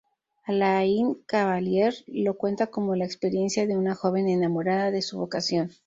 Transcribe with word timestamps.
Alain 0.47 1.13
Cavalier 1.27 1.93
lo 2.07 2.35
cuenta 2.35 2.65
como 2.65 2.95
la 2.95 3.05
experiencia 3.05 3.67
de 3.67 3.77
una 3.77 3.93
joven 3.93 4.27
enamorada 4.27 4.89
de 4.89 5.03
su 5.03 5.19
vocación. 5.19 5.69